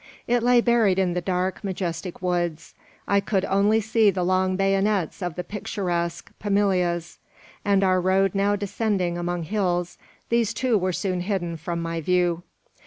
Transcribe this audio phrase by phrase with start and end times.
[0.25, 2.73] It lay buried in the dark, majestic woods.
[3.07, 7.19] I could only see the long bayonets of the picturesque palmillas;
[7.63, 12.41] and our road now descending among hills, these too were soon hidden from my view.